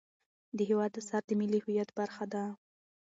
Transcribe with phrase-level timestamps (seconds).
[0.57, 2.43] د هېواد اثار د ملي هویت برخه ده.